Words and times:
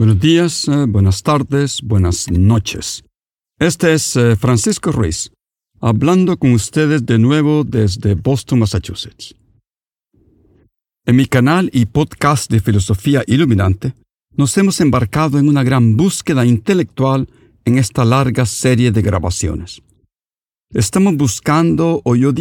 Buenos 0.00 0.18
días, 0.18 0.66
eh, 0.66 0.86
buenas 0.88 1.22
tardes, 1.22 1.82
buenas 1.82 2.30
noches. 2.30 3.04
Este 3.58 3.92
es 3.92 4.16
eh, 4.16 4.34
Francisco 4.34 4.92
Ruiz, 4.92 5.30
hablando 5.78 6.38
con 6.38 6.52
ustedes 6.52 7.04
de 7.04 7.18
nuevo 7.18 7.64
desde 7.64 8.14
Boston, 8.14 8.60
Massachusetts. 8.60 9.34
En 11.04 11.16
mi 11.16 11.26
canal 11.26 11.68
y 11.74 11.84
podcast 11.84 12.50
de 12.50 12.60
Filosofía 12.60 13.24
Iluminante, 13.26 13.92
nos 14.34 14.56
hemos 14.56 14.80
embarcado 14.80 15.38
en 15.38 15.50
una 15.50 15.62
gran 15.62 15.98
búsqueda 15.98 16.46
intelectual 16.46 17.28
en 17.66 17.76
esta 17.76 18.02
larga 18.02 18.46
serie 18.46 18.92
de 18.92 19.02
grabaciones. 19.02 19.82
Estamos 20.72 21.14
buscando, 21.18 22.00
o 22.06 22.16
yo 22.16 22.32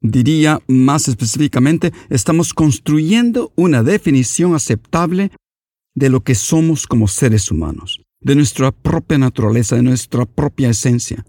diría 0.00 0.58
más 0.68 1.08
específicamente, 1.08 1.92
estamos 2.08 2.54
construyendo 2.54 3.52
una 3.56 3.82
definición 3.82 4.54
aceptable 4.54 5.32
de 5.94 6.10
lo 6.10 6.22
que 6.22 6.34
somos 6.34 6.86
como 6.86 7.08
seres 7.08 7.50
humanos, 7.50 8.00
de 8.20 8.34
nuestra 8.34 8.72
propia 8.72 9.18
naturaleza, 9.18 9.76
de 9.76 9.82
nuestra 9.82 10.26
propia 10.26 10.70
esencia. 10.70 11.24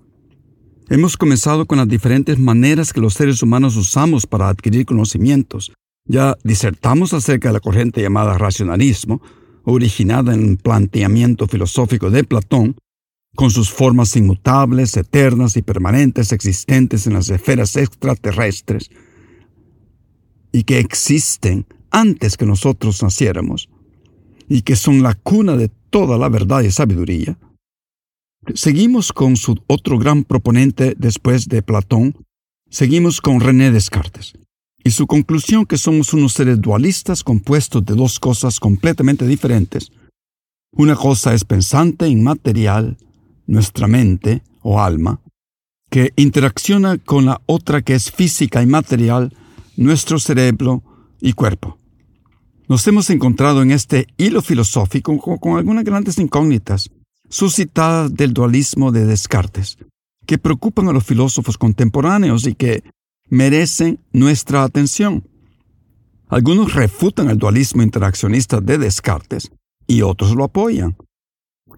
Hemos 0.89 1.17
comenzado 1.17 1.65
con 1.65 1.77
las 1.77 1.87
diferentes 1.87 2.37
maneras 2.37 2.93
que 2.93 3.01
los 3.01 3.13
seres 3.13 3.41
humanos 3.41 3.75
usamos 3.75 4.27
para 4.27 4.49
adquirir 4.49 4.85
conocimientos. 4.85 5.71
Ya 6.07 6.37
disertamos 6.43 7.13
acerca 7.13 7.49
de 7.49 7.53
la 7.53 7.59
corriente 7.59 8.01
llamada 8.01 8.37
racionalismo, 8.37 9.21
originada 9.63 10.33
en 10.33 10.49
el 10.49 10.57
planteamiento 10.57 11.47
filosófico 11.47 12.11
de 12.11 12.23
Platón, 12.23 12.75
con 13.35 13.49
sus 13.51 13.71
formas 13.71 14.15
inmutables, 14.15 14.95
eternas 14.95 15.57
y 15.57 15.61
permanentes 15.61 16.31
existentes 16.31 17.07
en 17.07 17.13
las 17.13 17.29
esferas 17.29 17.75
extraterrestres, 17.75 18.89
y 20.51 20.63
que 20.63 20.79
existen 20.79 21.65
antes 21.91 22.37
que 22.37 22.45
nosotros 22.45 23.01
naciéramos, 23.03 23.69
y 24.47 24.61
que 24.61 24.75
son 24.75 25.03
la 25.03 25.13
cuna 25.15 25.55
de 25.57 25.69
toda 25.89 26.17
la 26.17 26.29
verdad 26.29 26.61
y 26.61 26.71
sabiduría, 26.71 27.37
seguimos 28.53 29.11
con 29.11 29.37
su 29.37 29.57
otro 29.67 29.97
gran 29.97 30.23
proponente 30.23 30.95
después 30.97 31.47
de 31.47 31.61
Platón, 31.61 32.15
seguimos 32.69 33.21
con 33.21 33.39
René 33.39 33.71
Descartes, 33.71 34.33
y 34.83 34.91
su 34.91 35.07
conclusión 35.07 35.65
que 35.65 35.77
somos 35.77 36.13
unos 36.13 36.33
seres 36.33 36.61
dualistas 36.61 37.23
compuestos 37.23 37.83
de 37.85 37.95
dos 37.95 38.19
cosas 38.19 38.59
completamente 38.59 39.25
diferentes. 39.25 39.91
Una 40.71 40.95
cosa 40.95 41.33
es 41.33 41.43
pensante, 41.43 42.07
inmaterial, 42.07 42.97
nuestra 43.47 43.87
mente 43.87 44.43
o 44.61 44.79
alma, 44.81 45.21
que 45.89 46.11
interacciona 46.17 46.97
con 46.97 47.25
la 47.25 47.41
otra 47.45 47.81
que 47.81 47.95
es 47.95 48.11
física 48.11 48.61
y 48.61 48.65
material, 48.65 49.33
nuestro 49.77 50.19
cerebro 50.19 50.83
y 51.21 51.33
cuerpo. 51.33 51.77
Nos 52.67 52.87
hemos 52.87 53.11
encontrado 53.11 53.61
en 53.61 53.69
este 53.69 54.07
hilo 54.17 54.41
filosófico 54.41 55.15
con, 55.39 55.57
algunas 55.57 55.83
grandes 55.83 56.17
incógnitas 56.17 56.89
suscitadas 57.29 58.13
del 58.13 58.33
dualismo 58.33 58.91
de 58.91 59.05
Descartes, 59.05 59.77
que 60.25 60.39
preocupan 60.39 60.87
a 60.87 60.91
los 60.91 61.03
filósofos 61.03 61.59
contemporáneos 61.59 62.47
y 62.47 62.55
que 62.55 62.83
merecen 63.29 63.99
nuestra 64.11 64.63
atención. 64.63 65.27
Algunos 66.27 66.73
refutan 66.73 67.29
el 67.29 67.37
dualismo 67.37 67.83
interaccionista 67.83 68.59
de 68.61 68.79
Descartes 68.79 69.51
y 69.85 70.01
otros 70.01 70.35
lo 70.35 70.43
apoyan. 70.43 70.95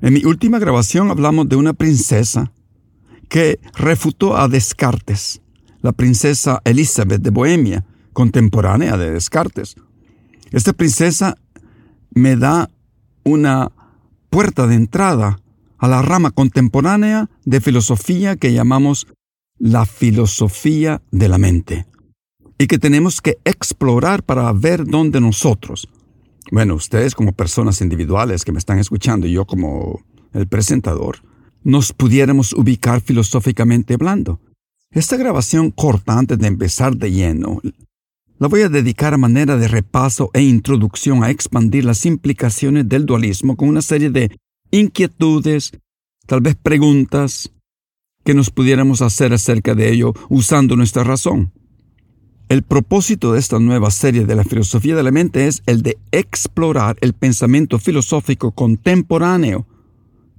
En 0.02 0.14
mi 0.14 0.24
última 0.24 0.58
grabación 0.58 1.12
hablamos 1.12 1.50
de 1.50 1.58
una 1.58 1.74
princesa 1.74 2.54
que 3.28 3.60
refutó 3.74 4.38
a 4.38 4.48
Descartes, 4.48 5.42
la 5.82 5.92
princesa 5.92 6.62
Elizabeth 6.64 7.22
de 7.22 7.30
Bohemia, 7.30 7.86
contemporánea 8.14 8.96
de 8.96 9.12
Descartes. 9.12 9.76
Esta 10.52 10.74
princesa 10.74 11.38
me 12.12 12.36
da 12.36 12.70
una 13.24 13.72
puerta 14.30 14.68
de 14.68 14.76
entrada 14.76 15.40
a 15.78 15.88
la 15.88 16.02
rama 16.02 16.32
contemporánea 16.32 17.30
de 17.46 17.62
filosofía 17.62 18.36
que 18.36 18.54
llamamos 18.54 19.08
la 19.60 19.86
filosofía 19.86 21.02
de 21.12 21.28
la 21.28 21.38
mente 21.38 21.86
y 22.58 22.68
que 22.68 22.80
tenemos 22.80 23.22
que 23.22 23.38
explorar 23.44 24.24
para 24.24 24.52
ver 24.54 24.86
dónde 24.86 25.22
nosotros, 25.22 25.88
bueno, 26.52 26.76
ustedes 26.76 27.14
como 27.14 27.34
personas 27.34 27.82
individuales 27.82 28.46
que 28.46 28.52
me 28.52 28.60
están 28.60 28.80
escuchando 28.80 29.28
y 29.28 29.34
yo 29.34 29.46
como 29.46 30.02
el 30.34 30.48
presentador, 30.48 31.18
nos 31.64 31.94
pudiéramos 31.94 32.54
ubicar 32.54 33.02
filosóficamente 33.02 33.96
hablando. 33.96 34.40
Esta 34.92 35.18
grabación 35.18 35.72
corta 35.72 36.18
antes 36.18 36.40
de 36.40 36.48
empezar 36.48 36.96
de 36.96 37.12
lleno 37.12 37.60
la 38.40 38.48
voy 38.48 38.62
a 38.62 38.70
dedicar 38.70 39.14
a 39.14 39.18
manera 39.18 39.58
de 39.58 39.68
repaso 39.68 40.30
e 40.34 40.42
introducción 40.42 41.24
a 41.24 41.32
expandir 41.32 41.86
las 41.86 42.06
implicaciones 42.06 42.88
del 42.88 43.06
dualismo 43.06 43.56
con 43.56 43.70
una 43.70 43.82
serie 43.82 44.10
de 44.10 44.38
inquietudes, 44.72 45.72
tal 46.26 46.42
vez 46.42 46.56
preguntas 46.56 47.52
que 48.24 48.34
nos 48.34 48.52
pudiéramos 48.52 49.02
hacer 49.02 49.34
acerca 49.34 49.74
de 49.74 49.92
ello 49.92 50.14
usando 50.30 50.76
nuestra 50.76 51.04
razón. 51.04 51.52
El 52.50 52.64
propósito 52.64 53.34
de 53.34 53.40
esta 53.40 53.60
nueva 53.60 53.92
serie 53.92 54.26
de 54.26 54.36
la 54.36 54.44
filosofía 54.44 54.96
de 54.96 55.04
la 55.04 55.12
mente 55.12 55.48
es 55.48 55.64
el 55.66 55.82
de 55.82 55.98
explorar 56.12 56.98
el 57.02 57.14
pensamiento 57.14 57.80
filosófico 57.80 58.52
contemporáneo 58.52 59.66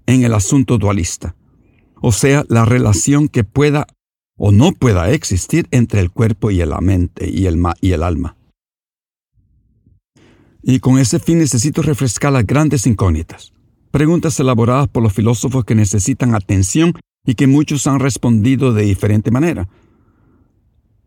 en 0.06 0.25
el 0.25 0.34
asunto 0.34 0.78
dualista, 0.78 1.34
o 2.00 2.12
sea, 2.12 2.44
la 2.48 2.64
relación 2.64 3.28
que 3.28 3.44
pueda 3.44 3.87
o 4.38 4.53
no 4.53 4.72
pueda 4.72 5.10
existir 5.10 5.66
entre 5.72 6.00
el 6.00 6.10
cuerpo 6.10 6.50
y 6.50 6.65
la 6.65 6.81
mente 6.81 7.28
y 7.28 7.47
el, 7.47 8.03
alma. 8.03 8.37
Y 10.62 10.78
con 10.78 10.99
ese 10.99 11.19
fin 11.19 11.38
necesito 11.38 11.82
refrescar 11.82 12.32
las 12.32 12.47
grandes 12.47 12.87
incógnitas, 12.87 13.53
preguntas 13.91 14.38
elaboradas 14.38 14.88
por 14.88 15.03
los 15.03 15.12
filósofos 15.12 15.65
que 15.65 15.75
necesitan 15.75 16.34
atención 16.34 16.94
y 17.26 17.34
que 17.34 17.47
muchos 17.49 17.87
han 17.87 17.99
respondido 17.99 18.72
de 18.72 18.84
diferente 18.84 19.31
manera. 19.31 19.69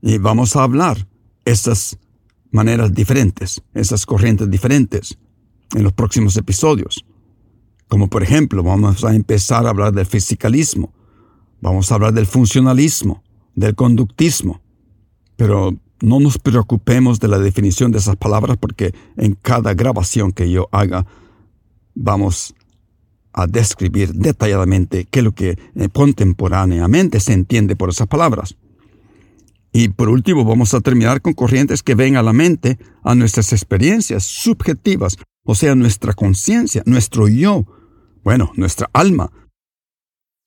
Y 0.02 0.18
vamos 0.18 0.56
a 0.56 0.64
hablar 0.64 1.08
esas 1.46 1.98
maneras 2.52 2.94
diferentes, 2.94 3.62
esas 3.74 4.06
corrientes 4.06 4.50
diferentes, 4.52 5.18
en 5.74 5.84
los 5.84 5.94
próximos 5.94 6.36
episodios. 6.36 7.06
Como 7.88 8.10
por 8.10 8.24
ejemplo, 8.24 8.62
vamos 8.62 9.06
a 9.06 9.16
empezar 9.16 9.66
a 9.66 9.70
hablar 9.70 9.94
del 9.94 10.06
fisicalismo, 10.06 10.94
Vamos 11.62 11.92
a 11.92 11.96
hablar 11.96 12.14
del 12.14 12.26
funcionalismo, 12.26 13.24
del 13.56 13.76
conductismo, 13.76 14.62
pero 15.38 15.76
no 16.02 16.20
nos 16.20 16.40
preocupemos 16.40 17.20
de 17.20 17.28
la 17.28 17.38
definición 17.38 17.92
de 17.92 18.00
esas 18.00 18.16
palabras 18.16 18.58
porque 18.60 18.94
en 19.18 19.36
cada 19.36 19.74
grabación 19.76 20.32
que 20.32 20.50
yo 20.50 20.68
haga 20.72 21.06
vamos 21.94 22.56
a 23.34 23.48
describir 23.48 24.14
detalladamente 24.14 25.06
qué 25.10 25.20
es 25.20 25.26
lo 25.26 25.32
que 25.34 25.52
eh, 25.52 25.90
contemporáneamente 25.94 27.20
se 27.20 27.34
entiende 27.34 27.76
por 27.76 27.90
esas 27.90 28.08
palabras. 28.08 28.58
Y 29.72 29.90
por 29.90 30.10
último 30.10 30.44
vamos 30.44 30.74
a 30.74 30.82
terminar 30.82 31.22
con 31.22 31.34
corrientes 31.34 31.82
que 31.82 31.96
ven 31.96 32.18
a 32.18 32.24
la 32.24 32.34
mente 32.34 32.78
a 33.04 33.16
nuestras 33.16 33.54
experiencias 33.54 34.24
subjetivas, 34.24 35.18
o 35.46 35.56
sea, 35.56 35.76
nuestra 35.76 36.14
conciencia, 36.14 36.84
nuestro 36.86 37.30
yo, 37.30 37.66
bueno, 38.24 38.52
nuestra 38.56 38.90
alma, 38.92 39.32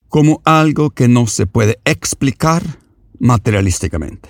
como 0.07 0.41
algo 0.45 0.91
que 0.91 1.07
no 1.07 1.27
se 1.27 1.45
puede 1.47 1.79
explicar 1.85 2.79
materialísticamente. 3.19 4.29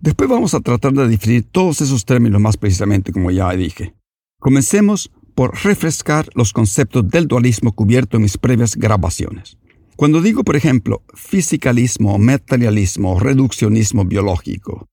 Después 0.00 0.30
vamos 0.30 0.54
a 0.54 0.60
tratar 0.60 0.92
de 0.92 1.08
definir 1.08 1.44
todos 1.44 1.80
esos 1.80 2.04
términos 2.04 2.40
más 2.40 2.56
precisamente, 2.56 3.12
como 3.12 3.30
ya 3.30 3.50
dije. 3.52 3.94
Comencemos 4.38 5.10
por 5.34 5.54
refrescar 5.64 6.28
los 6.34 6.52
conceptos 6.52 7.08
del 7.08 7.26
dualismo 7.26 7.72
cubierto 7.72 8.16
en 8.16 8.24
mis 8.24 8.38
previas 8.38 8.76
grabaciones. 8.76 9.58
Cuando 9.96 10.22
digo, 10.22 10.44
por 10.44 10.54
ejemplo, 10.54 11.02
fisicalismo, 11.14 12.18
materialismo, 12.18 13.18
reduccionismo 13.18 14.04
biológico, 14.04 14.88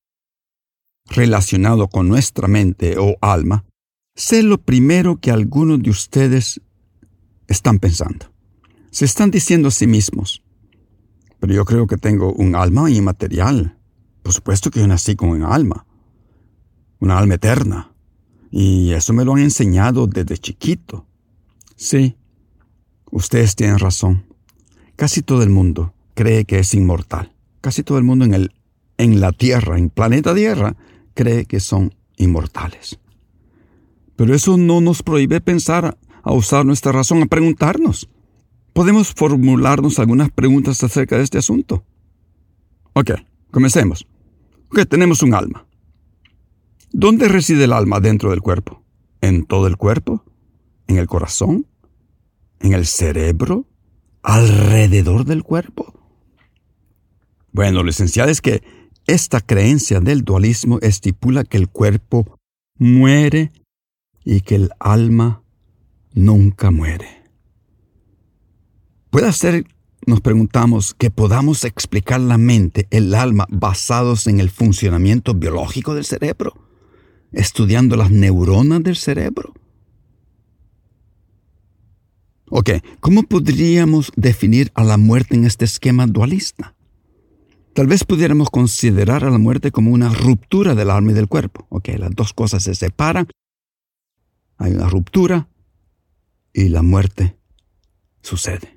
relacionado 1.08 1.88
con 1.88 2.08
nuestra 2.08 2.48
mente 2.48 2.98
o 2.98 3.16
alma, 3.22 3.66
sé 4.16 4.42
lo 4.42 4.60
primero 4.60 5.18
que 5.18 5.30
algunos 5.30 5.84
de 5.84 5.92
ustedes 5.92 6.62
están 7.48 7.78
pensando. 7.78 8.35
Se 8.96 9.04
están 9.04 9.30
diciendo 9.30 9.68
a 9.68 9.72
sí 9.72 9.88
mismos, 9.88 10.42
pero 11.42 11.54
yo 11.54 11.66
creo 11.66 11.86
que 11.86 11.98
tengo 11.98 12.32
un 12.32 12.56
alma 12.56 12.90
inmaterial. 12.90 13.78
Por 14.24 14.32
supuesto 14.32 14.72
que 14.72 14.80
yo 14.80 14.88
nací 14.88 15.18
con 15.18 15.32
un 15.32 15.44
alma, 15.44 15.86
una 17.02 17.18
alma 17.18 17.34
eterna. 17.34 17.92
Y 18.52 18.94
eso 18.94 19.12
me 19.12 19.26
lo 19.26 19.34
han 19.34 19.40
enseñado 19.40 20.08
desde 20.08 20.38
chiquito. 20.38 21.06
Sí, 21.76 22.16
ustedes 23.12 23.58
tienen 23.58 23.80
razón. 23.80 24.28
Casi 24.96 25.22
todo 25.24 25.44
el 25.44 25.50
mundo 25.50 25.94
cree 26.14 26.46
que 26.46 26.60
es 26.60 26.74
inmortal. 26.74 27.36
Casi 27.60 27.84
todo 27.84 27.98
el 27.98 28.06
mundo 28.06 28.24
en, 28.24 28.34
el, 28.34 28.54
en 28.98 29.20
la 29.20 29.34
Tierra, 29.34 29.78
en 29.78 29.90
planeta 29.90 30.34
Tierra, 30.34 30.78
cree 31.14 31.46
que 31.48 31.60
son 31.60 31.94
inmortales. 32.16 32.98
Pero 34.16 34.34
eso 34.34 34.56
no 34.58 34.80
nos 34.80 35.04
prohíbe 35.04 35.42
pensar 35.42 35.98
a 36.24 36.32
usar 36.32 36.66
nuestra 36.66 36.94
razón, 36.94 37.24
a 37.24 37.26
preguntarnos. 37.26 38.08
Podemos 38.76 39.14
formularnos 39.14 40.00
algunas 40.00 40.30
preguntas 40.32 40.84
acerca 40.84 41.16
de 41.16 41.24
este 41.24 41.38
asunto. 41.38 41.86
Ok, 42.92 43.12
comencemos. 43.50 44.06
Ok, 44.70 44.82
tenemos 44.90 45.24
un 45.24 45.34
alma. 45.34 45.66
¿Dónde 46.92 47.30
reside 47.30 47.64
el 47.64 47.72
alma 47.72 48.02
dentro 48.02 48.32
del 48.32 48.42
cuerpo? 48.42 48.84
¿En 49.22 49.46
todo 49.46 49.68
el 49.68 49.78
cuerpo? 49.78 50.26
¿En 50.88 50.98
el 50.98 51.08
corazón? 51.08 51.68
¿En 52.60 52.74
el 52.74 52.86
cerebro? 52.86 53.66
¿Alrededor 54.24 55.24
del 55.24 55.44
cuerpo? 55.44 55.94
Bueno, 57.54 57.82
lo 57.82 57.90
esencial 57.90 58.28
es 58.28 58.42
que 58.42 58.62
esta 59.08 59.40
creencia 59.40 60.02
del 60.02 60.24
dualismo 60.26 60.80
estipula 60.82 61.46
que 61.46 61.56
el 61.56 61.70
cuerpo 61.70 62.38
muere 62.78 63.54
y 64.26 64.42
que 64.42 64.56
el 64.56 64.72
alma 64.82 65.44
nunca 66.14 66.72
muere. 66.72 67.25
Puede 69.16 69.32
ser, 69.32 69.66
nos 70.06 70.20
preguntamos, 70.20 70.94
que 70.94 71.10
podamos 71.10 71.64
explicar 71.64 72.20
la 72.20 72.38
mente, 72.38 72.86
el 72.92 73.16
alma, 73.16 73.46
basados 73.50 74.28
en 74.28 74.42
el 74.42 74.50
funcionamiento 74.50 75.34
biológico 75.34 75.96
del 75.96 76.04
cerebro, 76.04 76.54
estudiando 77.32 77.96
las 77.96 78.12
neuronas 78.12 78.84
del 78.84 78.98
cerebro. 78.98 79.54
Ok, 82.50 82.72
¿cómo 83.00 83.24
podríamos 83.24 84.12
definir 84.18 84.70
a 84.76 84.84
la 84.84 84.98
muerte 84.98 85.38
en 85.38 85.46
este 85.46 85.64
esquema 85.64 86.08
dualista? 86.08 86.76
Tal 87.74 87.88
vez 87.88 88.04
pudiéramos 88.04 88.50
considerar 88.50 89.24
a 89.24 89.30
la 89.30 89.38
muerte 89.38 89.72
como 89.72 89.92
una 89.92 90.10
ruptura 90.10 90.76
del 90.76 90.90
alma 90.90 91.12
y 91.12 91.16
del 91.16 91.30
cuerpo. 91.30 91.68
Ok, 91.70 91.88
las 92.00 92.12
dos 92.14 92.34
cosas 92.34 92.64
se 92.64 92.76
separan 92.76 93.30
hay 94.58 94.74
una 94.74 94.90
ruptura 94.90 95.48
y 96.52 96.68
la 96.68 96.82
muerte 96.82 97.38
sucede. 98.22 98.75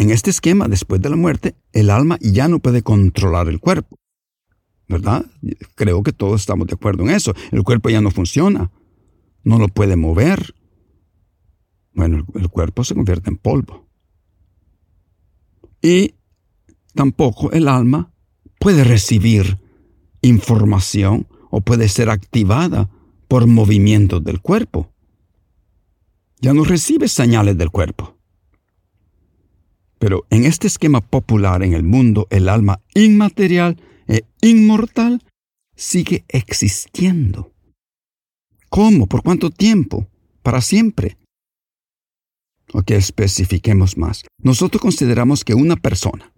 En 0.00 0.08
este 0.08 0.30
esquema, 0.30 0.66
después 0.66 1.02
de 1.02 1.10
la 1.10 1.16
muerte, 1.16 1.56
el 1.74 1.90
alma 1.90 2.16
ya 2.22 2.48
no 2.48 2.58
puede 2.58 2.80
controlar 2.82 3.48
el 3.48 3.60
cuerpo. 3.60 3.98
¿Verdad? 4.88 5.26
Creo 5.74 6.02
que 6.02 6.14
todos 6.14 6.40
estamos 6.40 6.68
de 6.68 6.72
acuerdo 6.72 7.02
en 7.02 7.10
eso. 7.10 7.34
El 7.52 7.64
cuerpo 7.64 7.90
ya 7.90 8.00
no 8.00 8.10
funciona. 8.10 8.70
No 9.44 9.58
lo 9.58 9.68
puede 9.68 9.96
mover. 9.96 10.54
Bueno, 11.92 12.24
el 12.34 12.48
cuerpo 12.48 12.82
se 12.82 12.94
convierte 12.94 13.28
en 13.28 13.36
polvo. 13.36 13.90
Y 15.82 16.14
tampoco 16.94 17.52
el 17.52 17.68
alma 17.68 18.10
puede 18.58 18.84
recibir 18.84 19.58
información 20.22 21.28
o 21.50 21.60
puede 21.60 21.90
ser 21.90 22.08
activada 22.08 22.88
por 23.28 23.46
movimientos 23.46 24.24
del 24.24 24.40
cuerpo. 24.40 24.94
Ya 26.40 26.54
no 26.54 26.64
recibe 26.64 27.06
señales 27.06 27.58
del 27.58 27.68
cuerpo. 27.68 28.19
Pero 30.00 30.26
en 30.30 30.46
este 30.46 30.66
esquema 30.66 31.02
popular 31.02 31.62
en 31.62 31.74
el 31.74 31.84
mundo, 31.84 32.26
el 32.30 32.48
alma 32.48 32.80
inmaterial 32.94 33.76
e 34.08 34.24
inmortal 34.40 35.22
sigue 35.76 36.24
existiendo. 36.28 37.52
¿Cómo? 38.70 39.06
¿Por 39.06 39.22
cuánto 39.22 39.50
tiempo? 39.50 40.08
¿Para 40.42 40.62
siempre? 40.62 41.18
Ok, 42.72 42.92
especifiquemos 42.92 43.98
más. 43.98 44.24
Nosotros 44.42 44.80
consideramos 44.80 45.44
que 45.44 45.54
una 45.54 45.76
persona, 45.76 46.32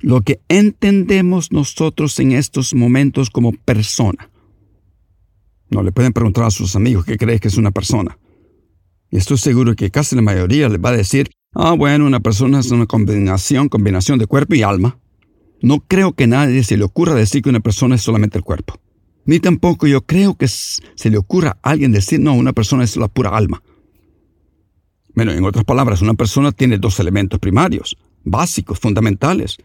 lo 0.00 0.20
que 0.20 0.40
entendemos 0.48 1.50
nosotros 1.50 2.18
en 2.20 2.32
estos 2.32 2.72
momentos 2.72 3.30
como 3.30 3.52
persona, 3.52 4.30
no, 5.70 5.82
le 5.82 5.90
pueden 5.90 6.12
preguntar 6.12 6.44
a 6.44 6.50
sus 6.50 6.76
amigos 6.76 7.04
qué 7.04 7.16
cree 7.16 7.40
que 7.40 7.48
es 7.48 7.56
una 7.56 7.72
persona. 7.72 8.16
Y 9.10 9.16
estoy 9.16 9.38
seguro 9.38 9.74
que 9.74 9.90
casi 9.90 10.14
la 10.14 10.22
mayoría 10.22 10.68
les 10.68 10.80
va 10.80 10.90
a 10.90 10.96
decir, 10.96 11.30
ah, 11.54 11.72
bueno, 11.72 12.06
una 12.06 12.20
persona 12.20 12.60
es 12.60 12.70
una 12.70 12.86
combinación, 12.86 13.68
combinación 13.68 14.18
de 14.18 14.26
cuerpo 14.26 14.54
y 14.54 14.62
alma. 14.62 14.98
No 15.60 15.80
creo 15.80 16.12
que 16.12 16.26
nadie 16.26 16.62
se 16.62 16.76
le 16.76 16.84
ocurra 16.84 17.14
decir 17.14 17.42
que 17.42 17.50
una 17.50 17.60
persona 17.60 17.96
es 17.96 18.02
solamente 18.02 18.38
el 18.38 18.44
cuerpo. 18.44 18.80
Ni 19.24 19.40
tampoco 19.40 19.86
yo 19.86 20.02
creo 20.02 20.36
que 20.36 20.48
se 20.48 21.10
le 21.10 21.18
ocurra 21.18 21.58
a 21.62 21.70
alguien 21.70 21.92
decir, 21.92 22.20
no, 22.20 22.34
una 22.34 22.52
persona 22.52 22.84
es 22.84 22.96
la 22.96 23.08
pura 23.08 23.30
alma. 23.30 23.62
Bueno, 25.14 25.32
en 25.32 25.44
otras 25.44 25.64
palabras, 25.64 26.00
una 26.00 26.14
persona 26.14 26.52
tiene 26.52 26.78
dos 26.78 27.00
elementos 27.00 27.40
primarios, 27.40 27.96
básicos, 28.24 28.78
fundamentales, 28.78 29.56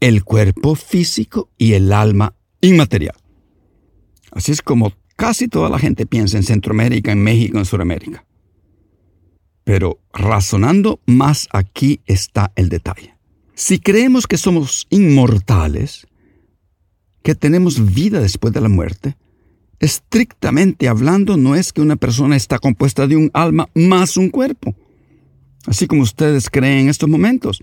el 0.00 0.24
cuerpo 0.24 0.74
físico 0.74 1.50
y 1.58 1.74
el 1.74 1.92
alma 1.92 2.34
inmaterial. 2.60 3.14
Así 4.32 4.52
es 4.52 4.62
como 4.62 4.92
Casi 5.16 5.46
toda 5.46 5.68
la 5.68 5.78
gente 5.78 6.06
piensa 6.06 6.36
en 6.36 6.42
Centroamérica, 6.42 7.12
en 7.12 7.22
México, 7.22 7.58
en 7.58 7.64
Sudamérica. 7.64 8.24
Pero 9.64 10.00
razonando 10.12 11.00
más 11.06 11.48
aquí 11.52 12.00
está 12.06 12.52
el 12.56 12.68
detalle. 12.68 13.14
Si 13.54 13.78
creemos 13.78 14.26
que 14.26 14.38
somos 14.38 14.86
inmortales, 14.90 16.06
que 17.22 17.34
tenemos 17.34 17.94
vida 17.94 18.20
después 18.20 18.52
de 18.52 18.60
la 18.60 18.68
muerte, 18.68 19.16
estrictamente 19.78 20.88
hablando 20.88 21.36
no 21.36 21.54
es 21.54 21.72
que 21.72 21.80
una 21.80 21.96
persona 21.96 22.36
está 22.36 22.58
compuesta 22.58 23.06
de 23.06 23.16
un 23.16 23.30
alma 23.34 23.68
más 23.74 24.16
un 24.16 24.30
cuerpo, 24.30 24.74
así 25.66 25.86
como 25.86 26.02
ustedes 26.02 26.50
creen 26.50 26.80
en 26.80 26.88
estos 26.88 27.08
momentos, 27.08 27.62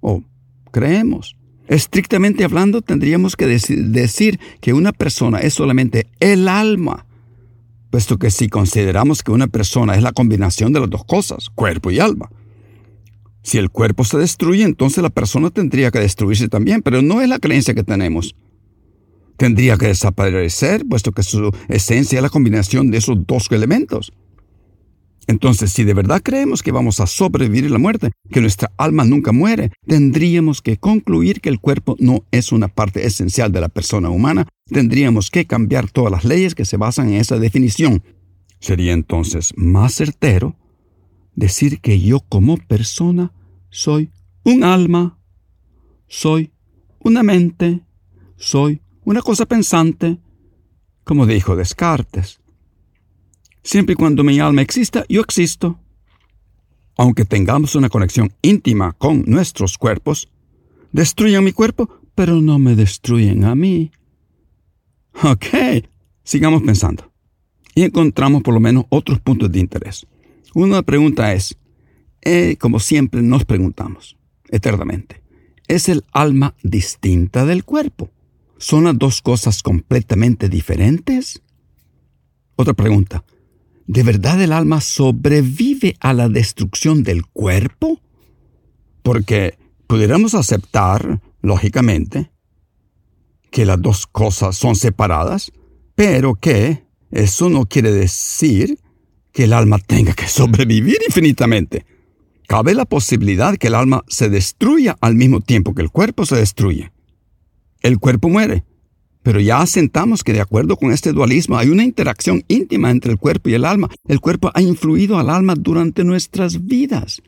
o 0.00 0.22
creemos. 0.70 1.36
Estrictamente 1.66 2.44
hablando, 2.44 2.80
tendríamos 2.80 3.36
que 3.36 3.46
decir 3.46 4.40
que 4.60 4.72
una 4.72 4.92
persona 4.92 5.40
es 5.40 5.52
solamente 5.52 6.06
el 6.20 6.48
alma, 6.48 7.04
puesto 7.90 8.18
que 8.18 8.30
si 8.30 8.48
consideramos 8.48 9.22
que 9.22 9.32
una 9.32 9.46
persona 9.46 9.94
es 9.94 10.02
la 10.02 10.12
combinación 10.12 10.72
de 10.72 10.80
las 10.80 10.90
dos 10.90 11.04
cosas, 11.04 11.50
cuerpo 11.50 11.90
y 11.90 12.00
alma. 12.00 12.30
Si 13.42 13.56
el 13.58 13.70
cuerpo 13.70 14.04
se 14.04 14.18
destruye, 14.18 14.64
entonces 14.64 15.02
la 15.02 15.10
persona 15.10 15.50
tendría 15.50 15.90
que 15.90 16.00
destruirse 16.00 16.48
también, 16.48 16.82
pero 16.82 17.00
no 17.02 17.22
es 17.22 17.28
la 17.28 17.38
creencia 17.38 17.74
que 17.74 17.84
tenemos. 17.84 18.34
Tendría 19.36 19.76
que 19.76 19.86
desaparecer, 19.86 20.84
puesto 20.86 21.12
que 21.12 21.22
su 21.22 21.50
esencia 21.68 22.18
es 22.18 22.22
la 22.22 22.28
combinación 22.28 22.90
de 22.90 22.98
esos 22.98 23.26
dos 23.26 23.46
elementos. 23.50 24.12
Entonces, 25.28 25.72
si 25.72 25.84
de 25.84 25.92
verdad 25.92 26.22
creemos 26.24 26.62
que 26.62 26.72
vamos 26.72 27.00
a 27.00 27.06
sobrevivir 27.06 27.70
la 27.70 27.78
muerte, 27.78 28.12
que 28.30 28.40
nuestra 28.40 28.72
alma 28.78 29.04
nunca 29.04 29.30
muere, 29.30 29.70
tendríamos 29.86 30.62
que 30.62 30.78
concluir 30.78 31.42
que 31.42 31.50
el 31.50 31.60
cuerpo 31.60 31.96
no 31.98 32.24
es 32.30 32.50
una 32.50 32.68
parte 32.68 33.06
esencial 33.06 33.52
de 33.52 33.60
la 33.60 33.68
persona 33.68 34.08
humana, 34.08 34.48
tendríamos 34.64 35.30
que 35.30 35.46
cambiar 35.46 35.90
todas 35.90 36.10
las 36.10 36.24
leyes 36.24 36.54
que 36.54 36.64
se 36.64 36.78
basan 36.78 37.10
en 37.10 37.16
esa 37.16 37.38
definición. 37.38 38.02
Sería 38.58 38.94
entonces 38.94 39.52
más 39.54 39.94
certero 39.94 40.56
decir 41.34 41.80
que 41.82 42.00
yo 42.00 42.20
como 42.20 42.56
persona 42.56 43.34
soy 43.68 44.10
un 44.44 44.64
alma, 44.64 45.18
soy 46.08 46.52
una 47.00 47.22
mente, 47.22 47.82
soy 48.36 48.80
una 49.04 49.20
cosa 49.20 49.44
pensante, 49.44 50.18
como 51.04 51.26
dijo 51.26 51.54
Descartes. 51.54 52.37
Siempre 53.68 53.92
y 53.92 53.96
cuando 53.96 54.24
mi 54.24 54.40
alma 54.40 54.62
exista, 54.62 55.04
yo 55.10 55.20
existo. 55.20 55.78
Aunque 56.96 57.26
tengamos 57.26 57.74
una 57.74 57.90
conexión 57.90 58.32
íntima 58.40 58.94
con 58.94 59.24
nuestros 59.26 59.76
cuerpos, 59.76 60.30
destruyen 60.90 61.44
mi 61.44 61.52
cuerpo, 61.52 62.00
pero 62.14 62.40
no 62.40 62.58
me 62.58 62.74
destruyen 62.74 63.44
a 63.44 63.54
mí. 63.54 63.90
Ok, 65.22 65.84
sigamos 66.24 66.62
pensando. 66.62 67.12
Y 67.74 67.82
encontramos 67.82 68.42
por 68.42 68.54
lo 68.54 68.60
menos 68.60 68.86
otros 68.88 69.20
puntos 69.20 69.52
de 69.52 69.60
interés. 69.60 70.06
Una 70.54 70.80
pregunta 70.80 71.34
es, 71.34 71.54
eh, 72.22 72.56
como 72.58 72.80
siempre 72.80 73.20
nos 73.20 73.44
preguntamos, 73.44 74.16
eternamente, 74.48 75.22
¿es 75.66 75.90
el 75.90 76.06
alma 76.12 76.54
distinta 76.62 77.44
del 77.44 77.66
cuerpo? 77.66 78.08
¿Son 78.56 78.84
las 78.84 78.98
dos 78.98 79.20
cosas 79.20 79.62
completamente 79.62 80.48
diferentes? 80.48 81.42
Otra 82.56 82.72
pregunta, 82.72 83.22
¿De 83.88 84.02
verdad 84.02 84.38
el 84.42 84.52
alma 84.52 84.82
sobrevive 84.82 85.96
a 86.00 86.12
la 86.12 86.28
destrucción 86.28 87.02
del 87.02 87.24
cuerpo? 87.24 87.98
Porque 89.02 89.58
pudiéramos 89.86 90.34
aceptar, 90.34 91.22
lógicamente, 91.40 92.30
que 93.50 93.64
las 93.64 93.80
dos 93.80 94.06
cosas 94.06 94.58
son 94.58 94.76
separadas, 94.76 95.52
pero 95.94 96.34
que 96.34 96.84
eso 97.10 97.48
no 97.48 97.64
quiere 97.64 97.90
decir 97.90 98.78
que 99.32 99.44
el 99.44 99.54
alma 99.54 99.78
tenga 99.78 100.12
que 100.12 100.28
sobrevivir 100.28 100.98
infinitamente. 101.06 101.86
cabe 102.46 102.74
la 102.74 102.84
posibilidad 102.84 103.56
que 103.56 103.68
el 103.68 103.74
alma 103.74 104.04
se 104.06 104.28
destruya 104.28 104.98
al 105.00 105.14
mismo 105.14 105.40
tiempo 105.40 105.74
que 105.74 105.82
el 105.82 105.90
cuerpo 105.90 106.26
se 106.26 106.36
destruye. 106.36 106.92
El 107.80 107.98
cuerpo 107.98 108.28
muere, 108.28 108.64
pero 109.22 109.40
ya 109.40 109.60
asentamos 109.60 110.24
que 110.24 110.32
de 110.32 110.40
acuerdo 110.40 110.76
con 110.76 110.92
este 110.92 111.12
dualismo 111.12 111.58
hay 111.58 111.68
una 111.68 111.84
interacción 111.84 112.44
íntima 112.48 112.90
entre 112.90 113.12
el 113.12 113.18
cuerpo 113.18 113.48
y 113.48 113.54
el 113.54 113.64
alma. 113.64 113.88
El 114.06 114.20
cuerpo 114.20 114.50
ha 114.54 114.62
influido 114.62 115.18
al 115.18 115.30
alma 115.30 115.54
durante 115.54 116.04
nuestras 116.04 116.66
vidas. 116.66 117.22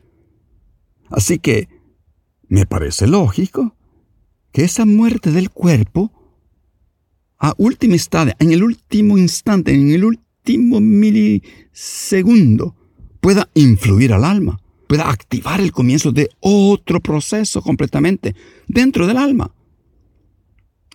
Así 1.09 1.39
que 1.39 1.67
me 2.47 2.65
parece 2.65 3.07
lógico 3.07 3.75
que 4.51 4.63
esa 4.63 4.85
muerte 4.85 5.31
del 5.31 5.49
cuerpo 5.49 6.11
a 7.37 7.53
última 7.57 7.95
instancia, 7.95 8.35
en 8.39 8.51
el 8.51 8.63
último 8.63 9.17
instante, 9.17 9.73
en 9.73 9.91
el 9.91 10.05
último 10.05 10.79
milisegundo, 10.79 12.75
pueda 13.19 13.49
influir 13.55 14.13
al 14.13 14.23
alma, 14.25 14.59
pueda 14.87 15.09
activar 15.09 15.59
el 15.59 15.71
comienzo 15.71 16.11
de 16.11 16.29
otro 16.39 16.99
proceso 16.99 17.61
completamente 17.63 18.35
dentro 18.67 19.07
del 19.07 19.17
alma, 19.17 19.51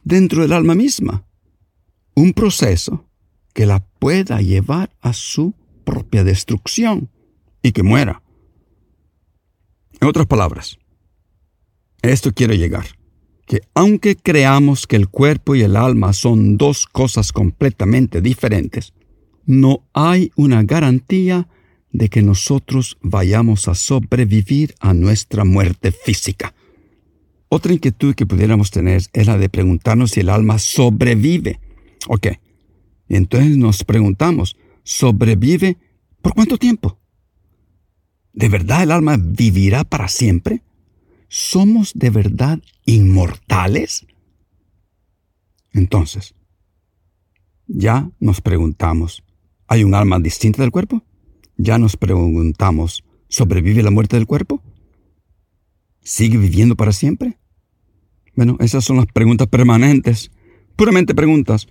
dentro 0.06 0.42
del 0.42 0.52
alma 0.52 0.76
misma. 0.76 1.26
Un 2.14 2.32
proceso 2.32 3.04
que 3.52 3.66
la 3.66 3.80
pueda 3.80 4.40
llevar 4.40 4.90
a 5.00 5.12
su 5.12 5.52
propia 5.84 6.22
destrucción 6.22 7.10
y 7.60 7.72
que 7.72 7.82
muera. 7.82 8.22
En 10.00 10.06
otras 10.06 10.26
palabras, 10.26 10.78
esto 12.02 12.32
quiero 12.32 12.54
llegar 12.54 12.86
que 13.46 13.60
aunque 13.74 14.16
creamos 14.16 14.86
que 14.86 14.96
el 14.96 15.08
cuerpo 15.08 15.54
y 15.54 15.62
el 15.62 15.76
alma 15.76 16.12
son 16.12 16.56
dos 16.56 16.86
cosas 16.86 17.32
completamente 17.32 18.20
diferentes, 18.20 18.92
no 19.44 19.84
hay 19.92 20.30
una 20.36 20.62
garantía 20.62 21.48
de 21.90 22.08
que 22.08 22.22
nosotros 22.22 22.98
vayamos 23.02 23.68
a 23.68 23.74
sobrevivir 23.74 24.74
a 24.80 24.94
nuestra 24.94 25.44
muerte 25.44 25.92
física. 25.92 26.55
Otra 27.48 27.72
inquietud 27.72 28.14
que 28.14 28.26
pudiéramos 28.26 28.70
tener 28.70 29.02
es 29.12 29.26
la 29.26 29.38
de 29.38 29.48
preguntarnos 29.48 30.12
si 30.12 30.20
el 30.20 30.30
alma 30.30 30.58
sobrevive. 30.58 31.60
Ok, 32.08 32.28
entonces 33.08 33.56
nos 33.56 33.84
preguntamos, 33.84 34.56
¿sobrevive 34.82 35.78
por 36.22 36.34
cuánto 36.34 36.58
tiempo? 36.58 36.98
¿De 38.32 38.48
verdad 38.48 38.82
el 38.82 38.90
alma 38.90 39.16
vivirá 39.18 39.84
para 39.84 40.08
siempre? 40.08 40.62
¿Somos 41.28 41.92
de 41.94 42.10
verdad 42.10 42.58
inmortales? 42.84 44.06
Entonces, 45.72 46.34
ya 47.66 48.10
nos 48.20 48.40
preguntamos, 48.40 49.24
¿hay 49.66 49.84
un 49.84 49.94
alma 49.94 50.18
distinta 50.18 50.62
del 50.62 50.70
cuerpo? 50.70 51.02
Ya 51.56 51.78
nos 51.78 51.96
preguntamos, 51.96 53.04
¿sobrevive 53.28 53.82
la 53.82 53.90
muerte 53.90 54.16
del 54.16 54.26
cuerpo? 54.26 54.62
¿Sigue 56.06 56.38
viviendo 56.38 56.76
para 56.76 56.92
siempre? 56.92 57.36
Bueno, 58.36 58.56
esas 58.60 58.84
son 58.84 58.98
las 58.98 59.06
preguntas 59.06 59.48
permanentes, 59.48 60.30
puramente 60.76 61.16
preguntas, 61.16 61.66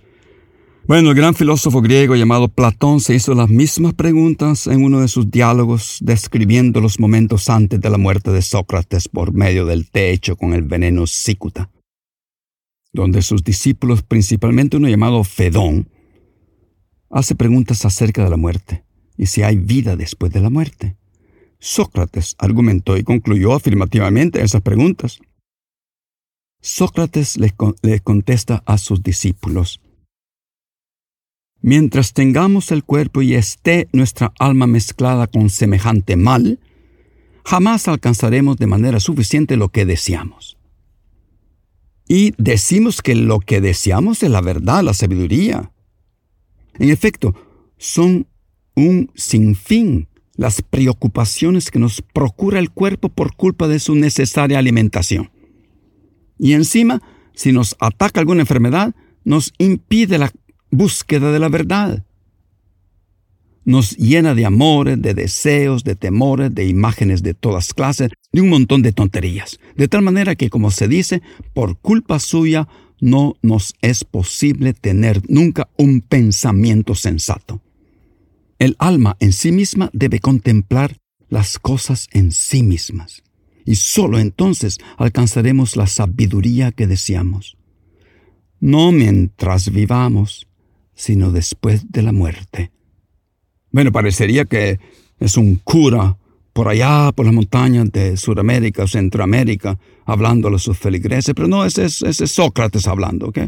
bueno, 0.86 1.10
el 1.10 1.16
gran 1.16 1.34
filósofo 1.34 1.80
griego 1.80 2.14
llamado 2.16 2.48
Platón 2.48 3.00
se 3.00 3.14
hizo 3.14 3.34
las 3.34 3.48
mismas 3.48 3.94
preguntas 3.94 4.66
en 4.66 4.84
uno 4.84 5.00
de 5.00 5.08
sus 5.08 5.30
diálogos 5.30 5.98
describiendo 6.02 6.82
los 6.82 7.00
momentos 7.00 7.48
antes 7.48 7.80
de 7.80 7.90
la 7.90 7.96
muerte 7.96 8.30
de 8.30 8.42
Sócrates 8.42 9.08
por 9.08 9.32
medio 9.32 9.64
del 9.64 9.90
té 9.90 10.12
hecho 10.12 10.36
con 10.36 10.52
el 10.52 10.62
veneno 10.62 11.06
cícuta, 11.06 11.70
donde 12.92 13.22
sus 13.22 13.42
discípulos, 13.42 14.02
principalmente 14.02 14.76
uno 14.76 14.88
llamado 14.88 15.24
Fedón, 15.24 15.88
hace 17.10 17.34
preguntas 17.34 17.86
acerca 17.86 18.22
de 18.22 18.30
la 18.30 18.36
muerte 18.36 18.84
y 19.16 19.26
si 19.26 19.42
hay 19.42 19.56
vida 19.56 19.96
después 19.96 20.30
de 20.30 20.40
la 20.40 20.50
muerte. 20.50 20.94
Sócrates 21.58 22.36
argumentó 22.38 22.96
y 22.96 23.04
concluyó 23.04 23.54
afirmativamente 23.54 24.42
esas 24.42 24.62
preguntas. 24.62 25.20
Sócrates 26.60 27.36
le, 27.36 27.54
le 27.82 28.00
contesta 28.00 28.62
a 28.66 28.78
sus 28.78 29.02
discípulos, 29.02 29.80
Mientras 31.66 32.12
tengamos 32.12 32.70
el 32.70 32.84
cuerpo 32.84 33.22
y 33.22 33.34
esté 33.34 33.88
nuestra 33.92 34.32
alma 34.38 34.68
mezclada 34.68 35.26
con 35.26 35.50
semejante 35.50 36.14
mal, 36.14 36.60
jamás 37.44 37.88
alcanzaremos 37.88 38.56
de 38.56 38.68
manera 38.68 39.00
suficiente 39.00 39.56
lo 39.56 39.70
que 39.70 39.84
deseamos. 39.84 40.58
Y 42.06 42.34
decimos 42.38 43.02
que 43.02 43.16
lo 43.16 43.40
que 43.40 43.60
deseamos 43.60 44.22
es 44.22 44.30
la 44.30 44.42
verdad, 44.42 44.84
la 44.84 44.94
sabiduría. 44.94 45.72
En 46.78 46.90
efecto, 46.90 47.34
son 47.78 48.28
un 48.76 49.10
sinfín 49.16 50.08
las 50.36 50.62
preocupaciones 50.62 51.70
que 51.70 51.78
nos 51.78 52.02
procura 52.02 52.58
el 52.58 52.70
cuerpo 52.70 53.08
por 53.08 53.34
culpa 53.34 53.68
de 53.68 53.78
su 53.78 53.94
necesaria 53.94 54.58
alimentación. 54.58 55.30
Y 56.38 56.52
encima, 56.52 57.02
si 57.34 57.52
nos 57.52 57.76
ataca 57.80 58.20
alguna 58.20 58.42
enfermedad, 58.42 58.94
nos 59.24 59.52
impide 59.58 60.18
la 60.18 60.30
búsqueda 60.70 61.32
de 61.32 61.38
la 61.38 61.48
verdad. 61.48 62.04
Nos 63.64 63.96
llena 63.96 64.34
de 64.34 64.46
amores, 64.46 65.00
de 65.02 65.14
deseos, 65.14 65.82
de 65.82 65.96
temores, 65.96 66.54
de 66.54 66.66
imágenes 66.66 67.22
de 67.22 67.34
todas 67.34 67.74
clases, 67.74 68.10
de 68.32 68.40
un 68.40 68.48
montón 68.48 68.82
de 68.82 68.92
tonterías. 68.92 69.58
De 69.74 69.88
tal 69.88 70.02
manera 70.02 70.36
que, 70.36 70.50
como 70.50 70.70
se 70.70 70.86
dice, 70.86 71.22
por 71.52 71.78
culpa 71.78 72.20
suya 72.20 72.68
no 73.00 73.34
nos 73.42 73.74
es 73.82 74.04
posible 74.04 74.72
tener 74.72 75.20
nunca 75.28 75.68
un 75.76 76.00
pensamiento 76.00 76.94
sensato. 76.94 77.60
El 78.66 78.74
alma 78.80 79.16
en 79.20 79.32
sí 79.32 79.52
misma 79.52 79.90
debe 79.92 80.18
contemplar 80.18 80.96
las 81.28 81.60
cosas 81.60 82.08
en 82.10 82.32
sí 82.32 82.64
mismas, 82.64 83.22
y 83.64 83.76
sólo 83.76 84.18
entonces 84.18 84.78
alcanzaremos 84.96 85.76
la 85.76 85.86
sabiduría 85.86 86.72
que 86.72 86.88
deseamos. 86.88 87.56
No 88.58 88.90
mientras 88.90 89.70
vivamos, 89.70 90.48
sino 90.96 91.30
después 91.30 91.92
de 91.92 92.02
la 92.02 92.10
muerte. 92.10 92.72
Bueno, 93.70 93.92
parecería 93.92 94.46
que 94.46 94.80
es 95.20 95.36
un 95.36 95.54
cura 95.62 96.18
por 96.52 96.66
allá, 96.66 97.12
por 97.12 97.24
las 97.24 97.34
montañas 97.36 97.92
de 97.92 98.16
Sudamérica 98.16 98.82
o 98.82 98.88
Centroamérica, 98.88 99.78
hablando 100.06 100.48
a 100.48 100.58
sus 100.58 100.76
feligreses, 100.76 101.36
pero 101.36 101.46
no, 101.46 101.64
ese 101.64 101.84
es, 101.84 102.02
Sócrates 102.32 102.88
hablando, 102.88 103.28
¿ok? 103.28 103.38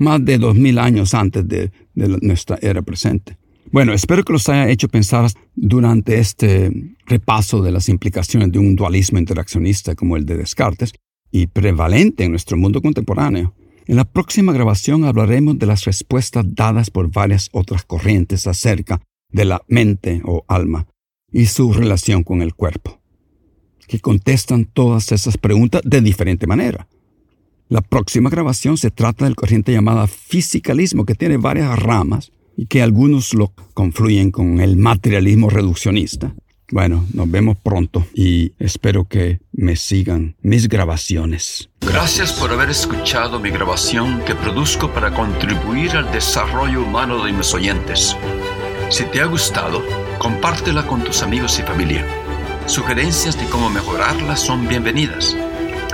Más 0.00 0.22
de 0.22 0.36
dos 0.36 0.54
mil 0.54 0.78
años 0.78 1.14
antes 1.14 1.48
de, 1.48 1.72
de 1.94 2.08
nuestra 2.20 2.58
era 2.60 2.82
presente. 2.82 3.38
Bueno, 3.76 3.92
espero 3.92 4.24
que 4.24 4.32
los 4.32 4.48
haya 4.48 4.70
hecho 4.70 4.88
pensar 4.88 5.30
durante 5.54 6.18
este 6.18 6.72
repaso 7.04 7.60
de 7.60 7.70
las 7.70 7.90
implicaciones 7.90 8.50
de 8.50 8.58
un 8.58 8.74
dualismo 8.74 9.18
interaccionista 9.18 9.94
como 9.94 10.16
el 10.16 10.24
de 10.24 10.38
Descartes 10.38 10.94
y 11.30 11.48
prevalente 11.48 12.24
en 12.24 12.30
nuestro 12.30 12.56
mundo 12.56 12.80
contemporáneo. 12.80 13.54
En 13.86 13.96
la 13.96 14.06
próxima 14.06 14.54
grabación 14.54 15.04
hablaremos 15.04 15.58
de 15.58 15.66
las 15.66 15.84
respuestas 15.84 16.46
dadas 16.54 16.88
por 16.88 17.12
varias 17.12 17.50
otras 17.52 17.84
corrientes 17.84 18.46
acerca 18.46 19.02
de 19.30 19.44
la 19.44 19.60
mente 19.68 20.22
o 20.24 20.46
alma 20.48 20.86
y 21.30 21.44
su 21.44 21.70
relación 21.74 22.24
con 22.24 22.40
el 22.40 22.54
cuerpo, 22.54 23.02
que 23.86 24.00
contestan 24.00 24.64
todas 24.64 25.12
esas 25.12 25.36
preguntas 25.36 25.82
de 25.84 26.00
diferente 26.00 26.46
manera. 26.46 26.88
La 27.68 27.82
próxima 27.82 28.30
grabación 28.30 28.78
se 28.78 28.90
trata 28.90 29.26
del 29.26 29.36
corriente 29.36 29.70
llamada 29.70 30.06
fisicalismo, 30.06 31.04
que 31.04 31.14
tiene 31.14 31.36
varias 31.36 31.78
ramas 31.78 32.32
y 32.56 32.66
que 32.66 32.82
algunos 32.82 33.34
lo 33.34 33.52
confluyen 33.74 34.30
con 34.30 34.60
el 34.60 34.76
materialismo 34.76 35.50
reduccionista, 35.50 36.34
bueno, 36.72 37.06
nos 37.12 37.30
vemos 37.30 37.56
pronto 37.62 38.04
y 38.12 38.52
espero 38.58 39.04
que 39.04 39.40
me 39.52 39.76
sigan 39.76 40.34
mis 40.42 40.68
grabaciones. 40.68 41.68
Gracias 41.80 42.32
por 42.32 42.50
haber 42.50 42.70
escuchado 42.70 43.38
mi 43.38 43.50
grabación 43.50 44.20
que 44.26 44.34
produzco 44.34 44.92
para 44.92 45.14
contribuir 45.14 45.92
al 45.92 46.10
desarrollo 46.10 46.82
humano 46.82 47.24
de 47.24 47.32
mis 47.32 47.54
oyentes. 47.54 48.16
Si 48.90 49.04
te 49.04 49.20
ha 49.20 49.26
gustado, 49.26 49.84
compártela 50.18 50.86
con 50.86 51.04
tus 51.04 51.22
amigos 51.22 51.58
y 51.60 51.62
familia. 51.62 52.04
Sugerencias 52.66 53.38
de 53.38 53.48
cómo 53.48 53.70
mejorarla 53.70 54.36
son 54.36 54.66
bienvenidas. 54.66 55.36